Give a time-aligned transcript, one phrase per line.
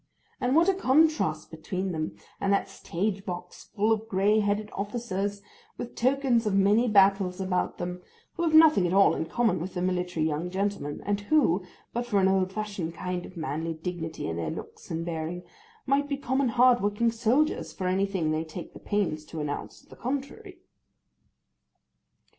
[0.39, 5.43] And what a contrast between them, and that stage box full of grey headed officers
[5.77, 8.01] with tokens of many battles about them,
[8.33, 12.19] who have nothing at all in common with the military young gentlemen, and who—but for
[12.19, 16.81] an old fashioned kind of manly dignity in their looks and bearing—might be common hard
[16.81, 20.57] working soldiers for anything they take the pains to announce to the contrary!